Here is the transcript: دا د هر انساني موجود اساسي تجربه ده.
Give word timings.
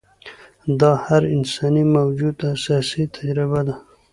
دا 0.79 0.91
د 0.97 0.99
هر 1.05 1.23
انساني 1.35 1.83
موجود 1.95 2.35
اساسي 2.53 3.03
تجربه 3.15 3.61
ده. 3.67 3.75